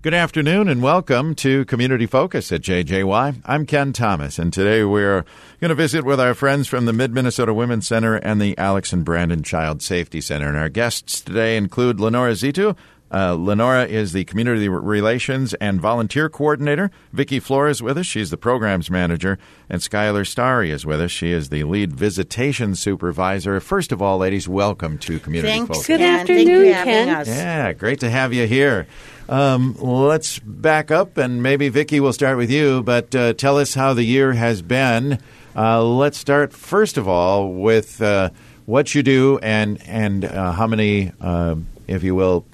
[0.00, 3.42] Good afternoon and welcome to Community Focus at JJY.
[3.44, 5.24] I'm Ken Thomas, and today we're
[5.60, 8.92] going to visit with our friends from the Mid Minnesota Women's Center and the Alex
[8.92, 10.46] and Brandon Child Safety Center.
[10.46, 12.76] And our guests today include Lenora Zitu.
[13.12, 16.90] Uh, Lenora is the Community Relations and Volunteer Coordinator.
[17.12, 18.06] Vicki Flores with us.
[18.06, 19.38] She's the Programs Manager.
[19.70, 21.10] And Skylar Starry is with us.
[21.10, 23.60] She is the Lead Visitation Supervisor.
[23.60, 25.86] First of all, ladies, welcome to Community Thanks, Focus.
[25.86, 26.20] Good Ken.
[26.20, 27.08] afternoon, Thank you Ken.
[27.08, 27.28] us.
[27.28, 28.86] Yeah, great to have you here.
[29.28, 32.82] Um, let's back up, and maybe Vicki will start with you.
[32.82, 35.18] But uh, tell us how the year has been.
[35.56, 38.30] Uh, let's start first of all with uh,
[38.66, 42.44] what you do and and uh, how many, uh, if you will,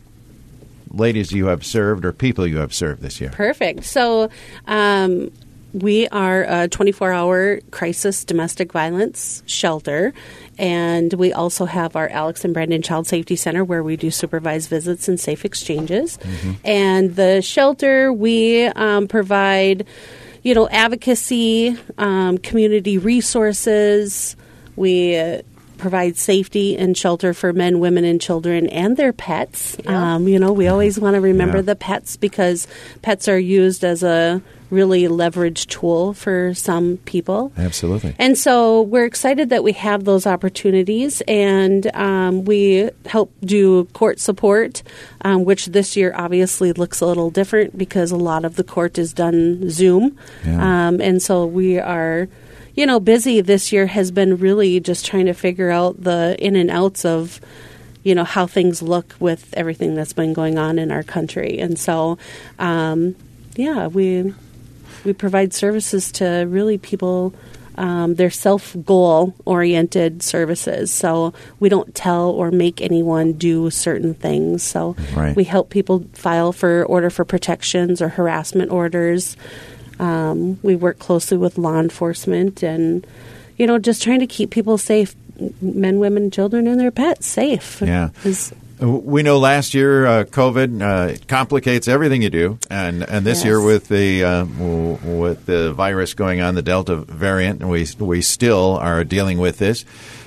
[0.97, 3.31] ladies you have served or people you have served this year.
[3.31, 3.85] Perfect.
[3.85, 4.31] So,
[4.67, 5.31] um,
[5.75, 10.15] we are a 24 hour crisis domestic violence shelter.
[10.57, 14.71] And we also have our Alex and Brandon Child Safety Center where we do supervised
[14.71, 16.17] visits and safe exchanges.
[16.65, 19.85] And the shelter, we um, provide,
[20.45, 24.37] you know, advocacy, um, community resources.
[24.77, 25.43] We uh,
[25.85, 29.77] provide safety and shelter for men, women, and children and their pets.
[29.85, 31.63] Um, you know, we always want to remember Yeah.
[31.73, 32.67] the pets because
[33.03, 34.41] pets are used as a
[34.71, 37.53] really leveraged tool for some people.
[37.59, 38.17] Absolutely.
[38.19, 44.21] And so we're excited that we have those opportunities, and um, we help do court
[44.21, 44.83] support,
[45.21, 48.97] um, which this year obviously looks a little different because a lot of the court
[48.99, 50.17] is done Zoom.
[50.47, 50.89] Yeah.
[50.89, 52.27] Um, and so we are,
[52.75, 56.57] you know, busy this year has been really just trying to figure out the in
[56.57, 57.41] and outs of
[58.03, 61.59] you know how things look with everything that's been going on in our country.
[61.59, 62.19] And so
[62.59, 63.17] um,
[63.57, 64.35] yeah we
[65.05, 67.35] we provide services to really people
[67.77, 70.93] um, they're self goal oriented services.
[70.93, 74.63] So we don't tell or make anyone do certain things.
[74.63, 75.35] So Right.
[75.35, 79.37] we help people file for order for protections or harassment orders
[80.01, 83.07] um, we work closely with law enforcement and
[83.57, 85.15] you know just trying to keep people safe
[85.61, 88.11] men women children and their pets safe Yeah.
[88.25, 93.39] is We know last year uh, COVID uh, complicates everything you do, and and this
[93.39, 93.45] Yes.
[93.47, 98.21] year with the uh, w- with the virus going on, the Delta variant, we we
[98.21, 99.85] still are dealing with this.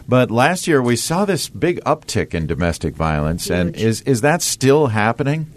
[0.09, 4.41] But last year we saw this big uptick in domestic violence, and is is that
[4.41, 5.47] still happening?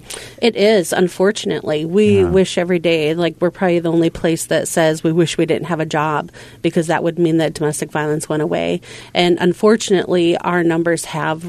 [0.43, 1.85] It is, unfortunately.
[1.85, 2.31] We Yeah.
[2.31, 5.69] wish every day, like, we're probably the only place that says we wish we didn't
[5.69, 8.81] have a job because that would mean that domestic violence went away.
[9.15, 11.45] And unfortunately, our numbers have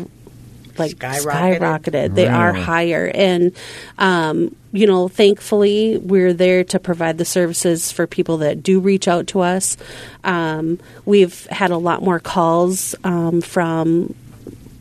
[0.78, 1.60] like Skyrocketed.
[1.60, 2.16] skyrocketed.
[2.16, 3.12] They are higher.
[3.14, 3.54] And,
[3.98, 9.08] um, you know, thankfully, we're there to provide the services for people that do reach
[9.08, 9.78] out to us.
[10.24, 14.16] Um, we've had a lot more calls um, from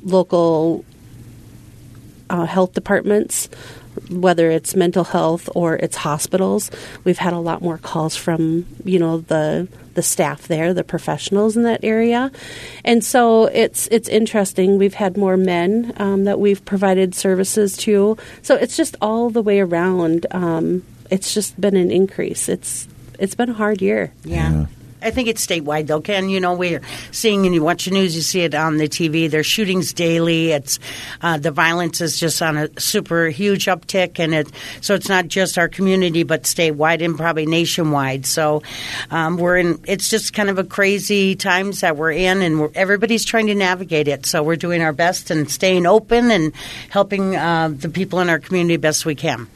[0.03, 0.85] local
[2.31, 3.49] uh, health departments,
[4.09, 6.71] whether it's mental health or it's hospitals.
[7.05, 11.57] We've had a lot more calls from you know the the staff there, the professionals
[11.57, 12.31] in that area,
[12.85, 14.79] and so it's it's interesting.
[14.79, 19.43] We've had more men um, that we've provided services to, so it's just all the
[19.43, 20.27] way around.
[20.31, 22.49] Um, it's just been an increase.
[22.49, 22.89] It's
[23.19, 24.13] it's been a hard year.
[24.25, 24.53] Yeah.
[24.53, 24.67] Yeah.
[25.03, 26.29] I think it's statewide, though, Ken.
[26.29, 26.81] You know, we're
[27.11, 29.31] seeing, and you watch the news, you see it on the TV.
[29.31, 30.51] There's shootings daily.
[30.51, 30.79] It's
[31.23, 34.49] uh, the violence is just on a super huge uptick, and it
[34.81, 38.27] so it's not just our community, but statewide and probably nationwide.
[38.27, 38.63] So
[39.11, 39.81] um, we're in.
[39.87, 43.55] It's just kind of a crazy times that we're in, and we're, everybody's trying to
[43.55, 44.27] navigate it.
[44.27, 46.53] So we're doing our best and staying open and
[46.89, 49.49] helping uh, the people in our community best we can.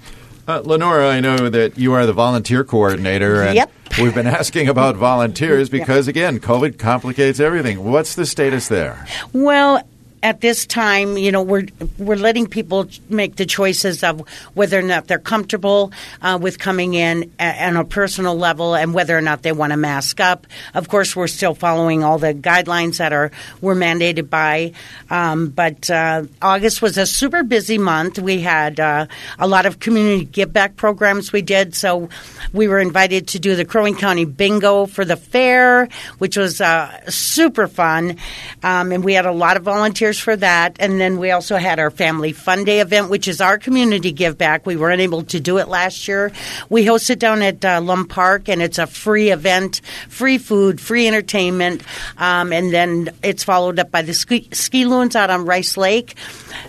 [0.47, 3.73] Uh, Lenora, I know that you are the volunteer coordinator, and Yep.
[3.99, 7.83] we've been asking about volunteers because again, COVID complicates everything.
[7.91, 9.07] What's the status there?
[9.33, 9.83] Well,
[10.25, 11.67] at this time, you know, we're
[11.99, 15.93] we're letting people make the choices of whether or not they're comfortable
[16.23, 19.77] uh, with coming in on a personal level and whether or not they want to
[19.77, 20.47] mask up.
[20.73, 24.73] Of course, we're still following all the guidelines that are were mandated by.
[25.11, 28.19] Um, but uh, August was a super busy month.
[28.19, 29.07] We had uh,
[29.39, 31.75] a lot of community give back programs we did.
[31.75, 32.09] So
[32.55, 36.63] we were invited to do the Crow Wing County Bingo for the fair, which was
[36.63, 38.17] uh, super fun.
[38.63, 40.77] Um, and we had a lot of volunteers for that.
[40.81, 44.39] And then we also had our Family Fun Day event, which is our community give
[44.39, 44.67] back.
[44.67, 46.33] We weren't able to do it last year.
[46.69, 50.81] We host it down at uh, Lum Park, and it's a free event, free food,
[50.81, 51.83] free entertainment.
[52.19, 56.17] Um, and then it's followed up by the ski, ski loons out on Rice Lake.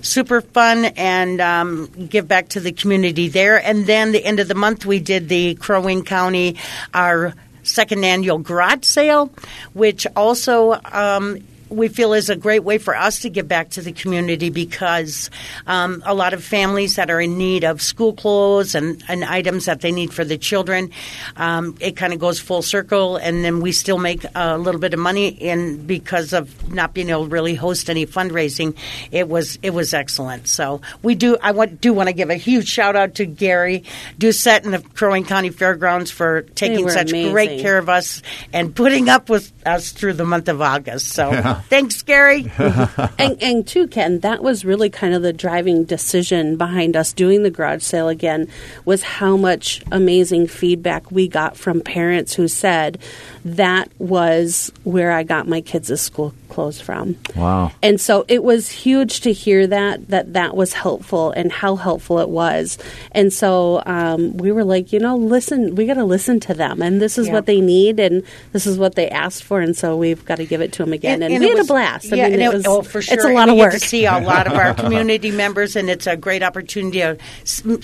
[0.01, 3.63] Super fun and um, give back to the community there.
[3.63, 6.57] And then the end of the month, we did the Crow Wing County,
[6.93, 7.33] our
[7.63, 9.31] second annual garage sale,
[9.73, 11.39] which also um,
[11.69, 15.29] we feel is a great way for us to give back to the community because
[15.67, 19.65] um, a lot of families that are in need of school clothes and, and items
[19.65, 20.91] that they need for the children,
[21.37, 24.93] um, it kind of goes full circle, and then we still make a little bit
[24.93, 25.27] of money.
[25.27, 28.75] in because of not being able to really host any fundraising,
[29.11, 30.47] it was it was excellent.
[30.47, 31.37] So we do.
[31.41, 33.83] I want, do want to give a huge shout out to Gary
[34.19, 37.31] Doucette and the Crow Wing County Fairgrounds for taking such amazing.
[37.31, 38.21] great care of us
[38.53, 41.09] and putting up with us through the month of August.
[41.09, 41.54] So Yeah.
[41.69, 42.51] thanks, Gary.
[42.57, 47.43] and, and too, Ken, that was really kind of the driving decision behind us doing
[47.43, 48.47] the garage sale again
[48.85, 52.97] was how much amazing feedback we got from parents who said
[53.43, 57.17] that was where I got my kids' school clothes from.
[57.35, 57.71] Wow.
[57.83, 62.19] And so it was huge to hear that that that was helpful and how helpful
[62.19, 62.77] it was.
[63.11, 66.81] And so um, we were like, you know, listen, we got to listen to them,
[66.81, 67.33] and this is Yeah.
[67.33, 68.23] what they need, and
[68.53, 70.93] this is what they asked for, and so we've got to give it to them
[70.93, 71.21] again.
[71.23, 72.13] And, we it had was- a blast.
[72.13, 73.13] I Yeah, mean, it it- was, oh, for sure.
[73.15, 73.71] It's a And lot of work.
[73.73, 77.17] to see a lot of our community members, and it's a great opportunity to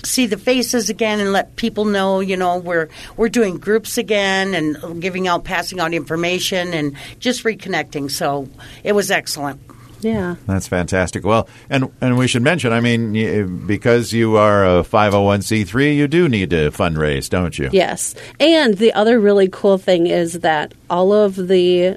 [0.04, 4.54] see the faces again and let people know, you know, we're we're doing groups again
[4.54, 8.10] and giving out, passing out information, and just reconnecting.
[8.10, 8.48] So
[8.84, 9.60] it was excellent.
[10.00, 10.34] yeah.
[10.48, 11.24] That's fantastic.
[11.24, 16.08] Well, and and we should mention, I mean, eh, because you are a 501c3, you
[16.08, 17.68] do need to fundraise, don't you?
[17.72, 18.14] Yes.
[18.40, 21.96] And the other really cool thing is that all of the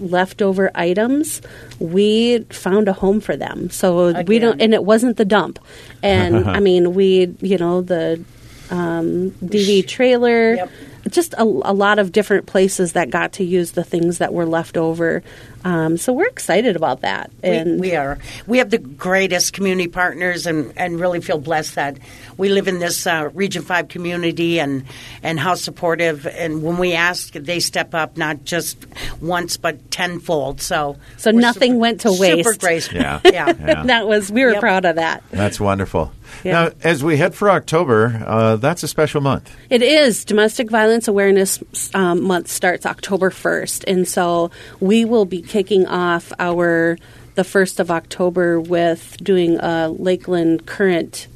[0.00, 1.40] leftover items
[1.78, 3.70] we found a home for them.
[3.70, 5.58] So we don't and it wasn't the dump.
[6.02, 8.22] And i mean we you know the
[8.70, 10.70] um, dv trailer Yep.
[11.10, 14.46] just a, a lot of different places that got to use the things that were
[14.46, 15.22] left over
[15.64, 18.18] um, so we're excited about that and we, we are.
[18.46, 21.98] We have the greatest community partners, and, and really feel blessed that
[22.36, 24.84] we live in this uh, Region Five community, and
[25.22, 26.26] and how supportive.
[26.26, 28.76] And when we ask, they step up, not just
[29.20, 30.60] once but tenfold.
[30.60, 32.60] So So nothing super- went to Super waste.
[32.60, 32.88] grace.
[32.92, 33.20] Yeah.
[33.24, 33.46] yeah.
[33.58, 33.82] Yeah.
[33.86, 34.60] that was we were Yep.
[34.60, 36.12] proud of that That's wonderful.
[36.42, 36.52] Yeah.
[36.52, 39.54] Now, as we head for October, uh, that's a special month.
[39.70, 40.24] It is.
[40.24, 41.62] Domestic Violence Awareness
[41.94, 43.84] um, Month starts October 1st.
[43.86, 44.50] And so
[44.80, 46.98] we will be kicking off our
[47.36, 51.28] the 1st of October with doing a Lakeland Current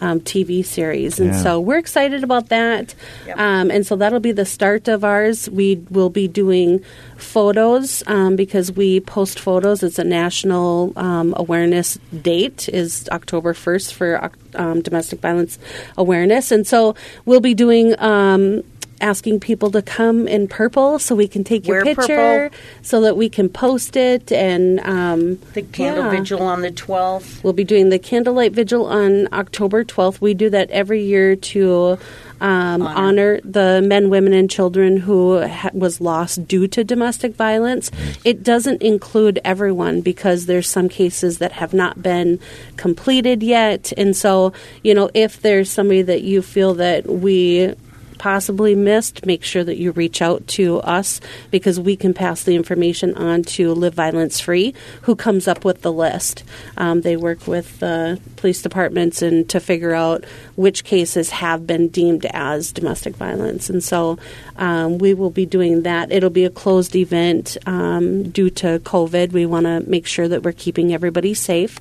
[0.00, 1.18] um, TV series.
[1.18, 1.42] And Yeah.
[1.42, 2.94] so we're excited about that.
[3.26, 3.38] Yep.
[3.38, 5.48] Um, and so that'll be the start of ours.
[5.50, 6.84] We will be doing
[7.16, 9.82] photos um, because we post photos.
[9.82, 15.58] It's a national um, awareness date is October 1st for um, domestic violence
[15.96, 16.52] awareness.
[16.52, 16.94] And so
[17.24, 18.62] we'll be doing um,
[19.04, 22.58] asking people to come in purple so we can take your Wear picture purple.
[22.82, 26.10] so that we can post it and um, The candle yeah.
[26.10, 27.44] vigil on the twelfth.
[27.44, 30.20] We'll be doing the candlelight vigil on October 12th.
[30.22, 31.98] We do that every year to
[32.40, 32.90] um, honor.
[33.04, 33.40] Honor.
[33.44, 37.90] the men, women, and children who ha- was lost due to domestic violence.
[38.24, 42.40] It doesn't include everyone because there's some cases that have not been
[42.76, 44.52] completed yet, and so
[44.82, 47.74] you know if there's somebody that you feel that we
[48.18, 51.20] possibly missed, make sure that you reach out to us
[51.50, 55.82] because we can pass the information on to Live Violence Free, who comes up with
[55.82, 56.44] the list.
[56.76, 60.24] Um, they work with the police departments and to figure out
[60.56, 63.70] which cases have been deemed as domestic violence.
[63.70, 64.18] And so
[64.56, 66.12] um, we will be doing that.
[66.12, 69.32] It'll be a closed event um, due to COVID.
[69.32, 71.78] We want to make sure that we're keeping everybody safe.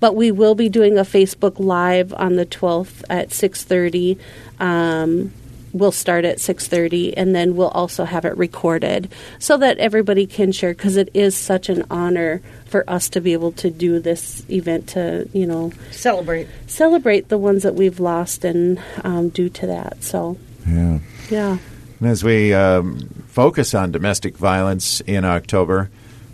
[0.00, 4.18] But we will be doing a Facebook Live on the 12th at 6:30.
[4.60, 5.32] Um,
[5.74, 10.52] we'll start at 6.30 and then we'll also have it recorded so that everybody can
[10.52, 14.48] share because it is such an honor for us to be able to do this
[14.48, 16.46] event to you know Celebrate.
[16.68, 21.00] celebrate the ones that we've lost and um, due to that so Yeah.
[21.28, 21.58] yeah
[22.00, 25.90] And as we um, focus on domestic violence in October,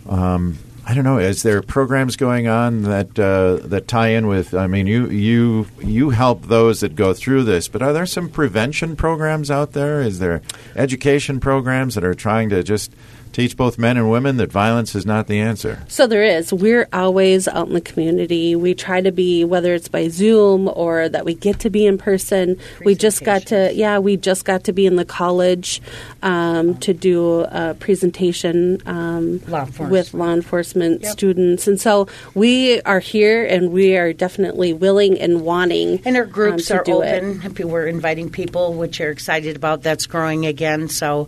[0.07, 1.19] um, I don't know.
[1.19, 4.53] Is there programs going on that uh, that tie in with?
[4.55, 8.29] I mean, you you you help those that go through this, but are there some
[8.29, 10.01] prevention programs out there?
[10.01, 10.41] Is there
[10.75, 12.91] education programs that are trying to just
[13.31, 15.83] teach both men and women that violence is not the answer?
[15.87, 16.51] So there is.
[16.53, 18.55] We're always out in the community.
[18.55, 21.97] We try to be, whether it's by Zoom or that we get to be in
[21.97, 22.57] person.
[22.83, 25.81] We just got to, yeah, we just got to be in the college
[26.21, 31.11] um, to do a presentation um, Law with law enforcement Yep.
[31.11, 31.67] students.
[31.67, 36.01] And so we are here and we are definitely willing and wanting.
[36.05, 37.23] And our groups um, to are do it.
[37.45, 37.69] open.
[37.69, 39.83] We're inviting people, which are excited about.
[39.83, 40.89] That's growing again.
[40.89, 41.27] So,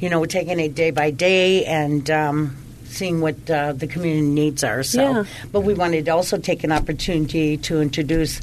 [0.00, 2.56] you know, we're taking it day by day and um,
[2.94, 4.82] seeing what uh, the community needs are.
[4.82, 5.24] So, Yeah.
[5.52, 8.40] but we wanted to also take an opportunity to introduce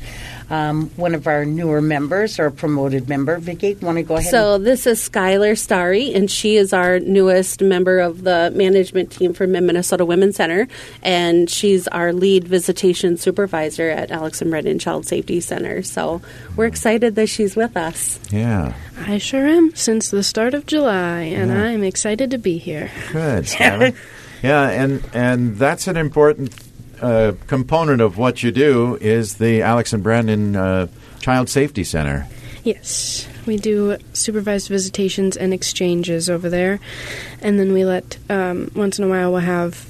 [0.49, 3.37] um, one of our newer members or promoted member.
[3.37, 4.29] Vicki, want to go ahead?
[4.29, 9.33] So this is Skylar Starry, and she is our newest member of the management team
[9.33, 10.67] for Mid Minnesota Women's Center,
[11.01, 15.83] and she's our lead visitation supervisor at Alex and Brandon Child Safety Center.
[15.83, 16.21] So
[16.57, 18.19] we're excited that she's with us.
[18.29, 18.73] Yeah.
[19.07, 22.91] I sure am since the start of July, and I'm excited to be here.
[23.13, 23.43] Good.
[23.45, 23.95] Skylar.
[24.41, 26.53] Yeah, and and that's an important
[27.01, 30.87] uh, component of what you do is the Alex and Brandon uh,
[31.19, 32.27] Child Safety Center.
[32.63, 36.79] Yes, we do supervised visitations and exchanges over there,
[37.41, 39.87] and then we let um, once in a while we'll have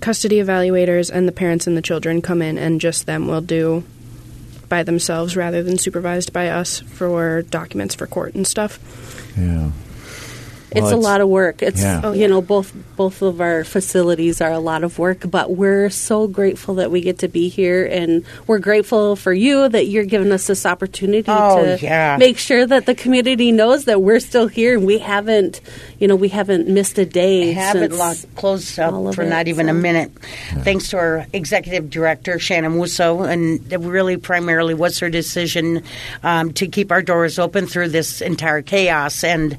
[0.00, 3.84] custody evaluators and the parents and the children come in, and just them will do
[4.68, 8.78] by themselves rather than supervised by us for documents for court and stuff.
[9.36, 9.70] Yeah.
[10.72, 11.62] It's Well, a lot of work.
[11.62, 12.00] It's Yeah.
[12.04, 15.90] Oh, you know both both of our facilities are a lot of work, but we're
[15.90, 20.04] so grateful that we get to be here, and we're grateful for you that you're
[20.04, 22.16] giving us this opportunity Oh, to yeah.
[22.18, 25.60] make sure that the community knows that we're still here and we haven't
[25.98, 27.52] you know we haven't missed a day.
[27.52, 30.10] haven't since lost, closed up for it, not even a so- minute.
[30.64, 35.82] Thanks to our executive director, Shannon Musso, and it really primarily was her decision
[36.22, 39.56] um, to keep our doors open through this entire chaos and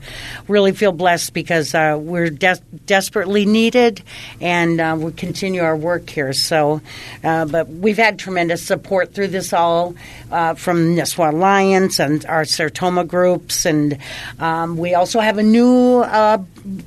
[0.47, 4.01] really feel blessed because uh, we're des- desperately needed
[4.39, 6.31] and uh, we continue our work here.
[6.31, 6.79] So,
[7.25, 9.95] uh, but we've had tremendous support through this all
[10.31, 13.97] uh, from Nisswa Alliance and our Sertoma groups, and
[14.39, 16.37] um, we also have a new uh,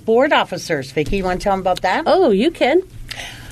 [0.06, 0.90] board officers.
[0.92, 2.04] Vicki, you want to tell them about that?
[2.06, 2.80] Oh, you can.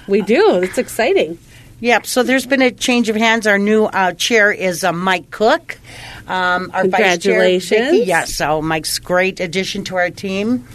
[0.09, 0.63] We do.
[0.63, 1.37] It's exciting.
[1.85, 2.07] Yep.
[2.07, 3.47] So there's been a change of hands.
[3.47, 5.79] Our new uh, chair is uh, Mike Cook.
[6.27, 7.91] Um, our vice chair, Congratulations.
[7.91, 8.05] Vicki.
[8.07, 8.25] Yeah.
[8.25, 10.67] So Mike's great addition to our team,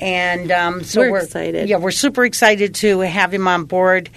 [0.00, 1.68] and um, so We're we're, excited.
[1.68, 4.10] Yeah, we're super excited to have him on board.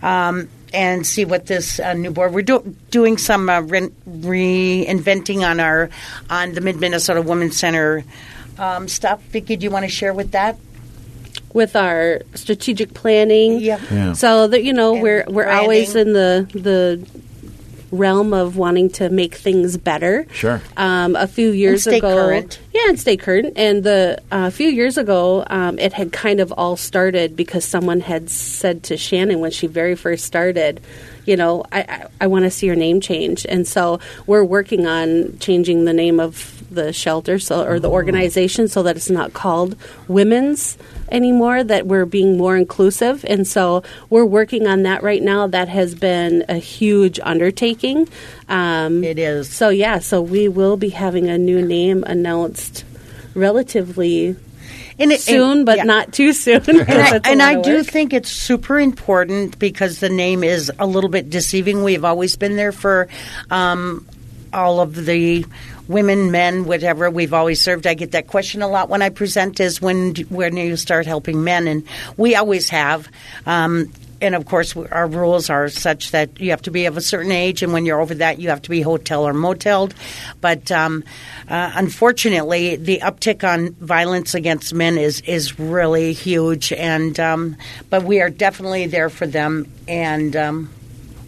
[0.00, 2.32] Um, and see what this uh, new board.
[2.34, 5.90] We're do- doing some uh, re- reinventing on our
[6.30, 8.04] on the Mid Minnesota Women's Center
[8.58, 9.22] um, stuff.
[9.22, 10.56] Vicki, do you want to share with that?
[11.56, 13.58] With our strategic planning.
[13.60, 13.80] Yep.
[13.90, 14.12] Yeah.
[14.12, 15.58] So that you know And we're we're branding.
[15.64, 17.04] always in the the
[17.92, 20.26] realm of wanting to make things better.
[20.32, 20.60] Sure.
[20.76, 22.58] Um, a few years stay ago, current.
[22.74, 23.54] yeah, and stay current.
[23.56, 27.64] And the uh, a few years ago, um, it had kind of all started because
[27.64, 30.80] someone had said to Shannon when she very first started,
[31.24, 34.86] you know, I I, I want to see your name change, and so we're working
[34.86, 39.32] on changing the name of the shelter so or the organization so that it's not
[39.32, 39.76] called
[40.08, 40.76] women's
[41.10, 45.68] anymore that we're being more inclusive and so we're working on that right now that
[45.68, 48.08] has been a huge undertaking
[48.48, 49.48] um, It is.
[49.48, 52.84] so yeah, so we will be having a new name announced
[53.34, 54.36] relatively
[54.98, 55.84] it- soon, and- but yeah.
[55.84, 56.62] not too soon.
[56.68, 61.10] and I, and I do think it's super important because the name is a little
[61.10, 61.82] bit deceiving.
[61.84, 63.08] We've always been there for
[63.50, 64.06] um,
[64.54, 65.44] all of the
[65.88, 67.86] women, men, whatever we've always served.
[67.86, 71.44] I get that question a lot when I present: is when when you start helping
[71.44, 71.84] men, and
[72.16, 73.08] we always have.
[73.46, 77.00] Um, and of course, our rules are such that you have to be of a
[77.00, 79.92] certain age, and when you're over that, you have to be hotel or moteled.
[80.40, 81.04] But um,
[81.48, 87.56] uh, unfortunately, the uptick on violence against men is is really huge, and um,
[87.90, 90.70] but we are definitely there for them, and um,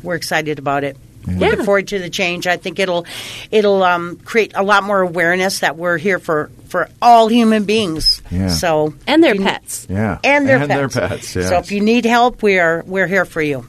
[0.03, 0.97] we're excited about it.
[1.37, 2.47] Looking forward to the change.
[2.47, 3.07] I think it'll
[3.51, 8.23] it'll um, create a lot more awareness that we're here for for all human beings.
[8.31, 8.49] Yeah.
[8.49, 9.87] So and their if you- pets.
[9.91, 10.19] Yeah.
[10.25, 10.95] and their and pets.
[10.95, 11.37] their pets.
[11.37, 11.49] Yes.
[11.49, 13.67] So if you need help, we are we're here for you.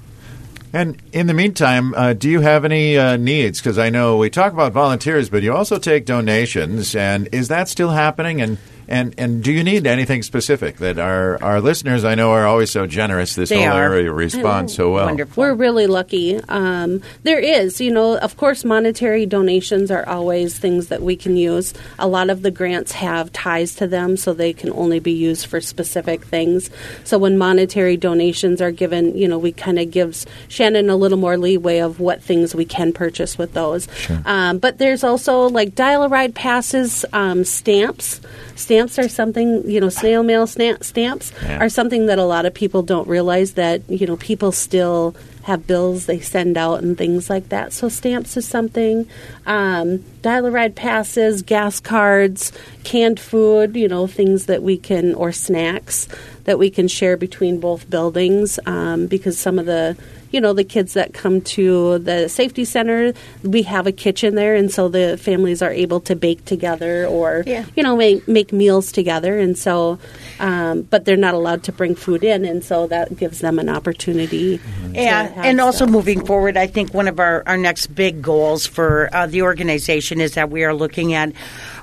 [0.71, 3.59] And in the meantime, uh, do you have any uh, needs?
[3.59, 6.95] Because I know we talk about volunteers, but you also take donations.
[6.95, 8.39] And is that still happening?
[8.39, 12.45] And and and do you need anything specific that our our listeners I know are
[12.45, 13.35] always so generous.
[13.35, 13.93] This They whole are.
[13.93, 15.05] area responds so well.
[15.05, 15.39] Wonderful.
[15.41, 16.39] We're really lucky.
[16.49, 21.37] Um, there is, you know, of course, monetary donations are always things that we can
[21.37, 21.73] use.
[21.99, 25.45] A lot of the grants have ties to them, so they can only be used
[25.45, 26.69] for specific things.
[27.03, 31.17] So when monetary donations are given, you know, we kind of gives Shannon a little
[31.17, 33.87] more leeway of what things we can purchase with those.
[34.25, 38.19] Um, but there's also like dial a ride passes, um, stamps.
[38.55, 41.59] Stamps are something, you know, snail mail stamps Yeah.
[41.59, 45.65] are something that a lot of people don't realize that you know people still have
[45.65, 47.73] bills they send out and things like that.
[47.73, 49.07] So stamps is something.
[49.45, 52.51] Um, dial a ride passes, gas cards,
[52.83, 56.07] canned food, you know, things that we can or snacks
[56.43, 59.97] that we can share between both buildings um, because some of the
[60.31, 64.55] you know, the kids that come to the safety center, we have a kitchen there,
[64.55, 67.65] and so the families are able to bake together or, Yeah.
[67.75, 69.39] you know, make, make meals together.
[69.39, 69.97] And so,
[70.39, 73.69] um, but they're not allowed to bring food in, and so that gives them an
[73.69, 74.57] opportunity.
[74.57, 78.65] to Yeah, and also moving forward, I think one of our, our next big goals
[78.65, 81.31] for uh, the organization is that we are looking at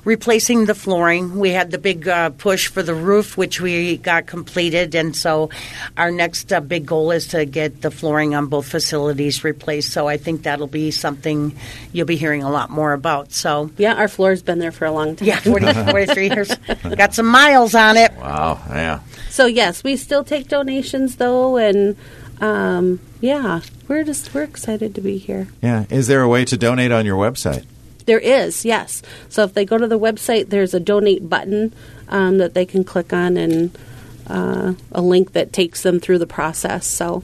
[0.07, 1.37] replacing the flooring.
[1.39, 5.51] We had the big uh, push for the roof, which we got completed, and so
[5.99, 9.93] our next uh, big goal is to get the flooring on both facilities replaced.
[9.93, 11.55] So I think that'll be something
[11.93, 13.33] you'll be hearing a lot more about.
[13.33, 13.71] So.
[13.77, 15.27] Yeah, our floor's been there for a long time.
[15.27, 16.55] Yeah, 40, 43 years.
[16.97, 18.13] Got some miles on it.
[18.15, 18.63] Wow.
[18.69, 19.01] Yeah.
[19.31, 21.97] So yes, we still take donations though, and
[22.41, 25.49] um, yeah, we're just we're excited to be here.
[25.61, 25.85] Yeah.
[25.91, 27.65] Is there a way to donate on your website?
[28.07, 29.03] There is yes.
[29.29, 31.75] So if they go to the website, there's a donate button
[32.09, 33.77] um, that they can click on, and
[34.29, 36.87] uh, a link that takes them through the process.
[36.87, 37.23] So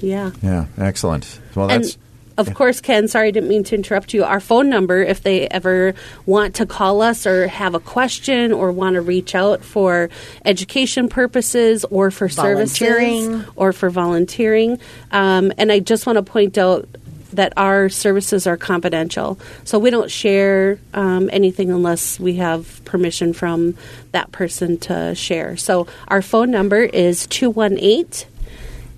[0.00, 0.32] yeah.
[0.42, 0.66] Yeah.
[0.78, 1.40] Excellent.
[1.54, 1.94] Well, that's.
[1.94, 2.02] and
[2.38, 4.24] of course, Ken, sorry, I didn't mean to interrupt you.
[4.24, 5.94] Our phone number, if they ever
[6.26, 10.08] want to call us or have a question or want to reach out for
[10.44, 13.44] education purposes or for services Volunteering.
[13.56, 14.78] or for volunteering.
[15.10, 16.88] Um, and I just want to point out
[17.32, 19.38] that our services are confidential.
[19.64, 23.76] So we don't share um, anything unless we have permission from
[24.12, 25.56] that person to share.
[25.56, 28.28] So our phone number is 218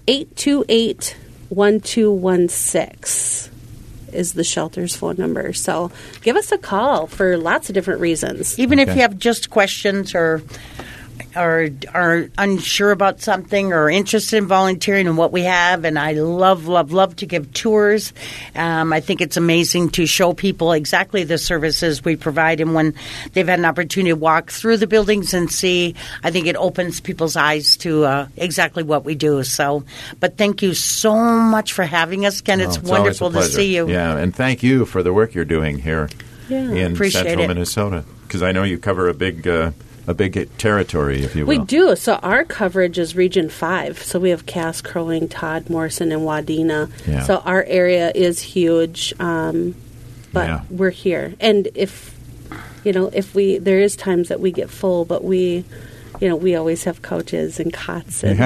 [0.07, 1.17] 828
[1.49, 3.53] 1216
[4.12, 5.53] is the shelter's phone number.
[5.53, 5.91] So
[6.23, 8.59] give us a call for lots of different reasons.
[8.59, 10.43] Even if you have just questions or
[11.37, 16.12] or are unsure about something or interested in volunteering and what we have and I
[16.12, 18.12] love love love to give tours.
[18.55, 22.95] Um, I think it's amazing to show people exactly the services we provide and when
[23.33, 27.00] they've had an opportunity to walk through the buildings and see, I think it opens
[27.00, 29.43] people's eyes to uh, exactly what we do.
[29.45, 29.85] So,
[30.21, 32.61] but thank you so much for having us, Ken.
[32.61, 33.88] It's, Oh, always a wonderful to see you.
[33.88, 36.09] Yeah, and thank you for the work you're doing here
[36.49, 36.71] Yeah.
[36.71, 37.49] in central it.
[37.49, 38.05] Minnesota.
[38.26, 39.71] Because I know you cover a big, uh,
[40.07, 41.59] a big territory, if you will.
[41.59, 41.97] We do.
[41.97, 44.03] So our coverage is Region 5.
[44.03, 46.91] So we have Cass, Crow Wing, Todd, Morrison, and Wadena.
[47.07, 47.23] Yeah.
[47.23, 49.15] So our area is huge.
[49.19, 49.75] Um,
[50.33, 50.61] but Yeah.
[50.71, 51.35] we're here.
[51.41, 52.15] And if,
[52.85, 55.65] you know, if we, there is times that we get full, but we,
[56.25, 58.38] you know, we always have couches and cots and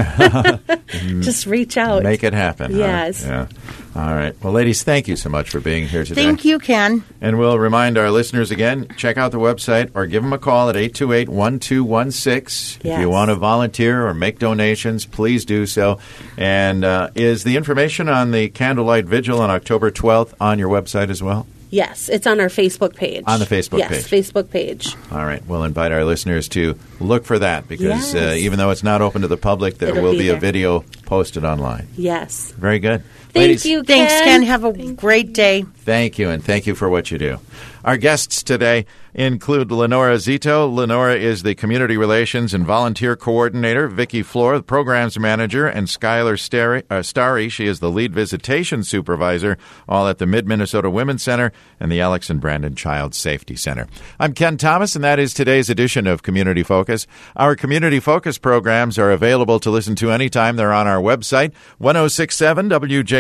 [1.23, 2.02] just reach out.
[2.02, 2.73] Make it happen.
[2.73, 2.78] huh?
[2.78, 3.25] Yes.
[3.25, 3.47] Yeah.
[3.94, 4.35] All right.
[4.42, 6.25] Well, ladies, thank you so much for being here today.
[6.25, 7.04] Thank you, Ken.
[7.20, 10.68] And we'll remind our listeners again check out the website or give them a call
[10.68, 12.80] at 828 1216.
[12.85, 16.00] If you want to volunteer or make donations, please do so.
[16.37, 21.11] And uh, is the information on the candlelight vigil on October 12th on your website
[21.11, 21.46] as well?
[21.70, 23.24] Yes, it's on our Facebook page.
[23.26, 24.24] On the Facebook yes, page.
[24.24, 24.96] Facebook page.
[25.12, 25.44] All right.
[25.46, 29.22] We'll invite our listeners to look for that because uh, even though it's not open
[29.22, 31.88] to the public, there It'll will be be a video posted online.
[31.96, 32.52] Yes.
[32.52, 33.02] Very good.
[33.33, 34.25] Thank Ladies, you, Thanks, Ken.
[34.25, 34.43] Ken.
[34.43, 35.62] Have a great day.
[35.62, 37.38] Thank you, and thank you for what you do.
[37.85, 40.73] Our guests today include Lenora Zito.
[40.73, 43.88] Lenora is the Community Relations and Volunteer Coordinator.
[43.88, 48.83] Vicki Floor, the Programs Manager, and Skylar Starry, uh, Starry, she is the Lead Visitation
[48.85, 49.57] Supervisor,
[49.88, 53.87] all at the Mid Minnesota Women's Center and the Alex and Brandon Child Safety Center.
[54.21, 57.07] I'm Ken Thomas, and that is today's edition of Community Focus.
[57.37, 60.57] Our Community Focus programs are available to listen to anytime.
[60.57, 61.53] They're on our website,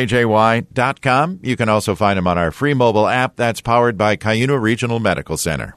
[0.06, 1.40] 1067wjjy.com.
[1.42, 5.00] You can also find them on our free mobile app that's powered by Cuyuna Regional
[5.00, 5.74] Medical Center.